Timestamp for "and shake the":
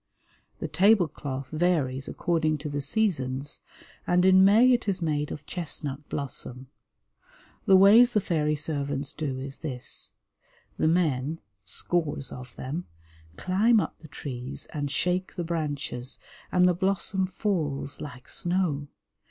14.73-15.43